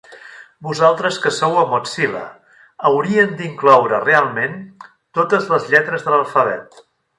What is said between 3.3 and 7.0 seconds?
d'incloure realment totes les lletres de l'alfabet.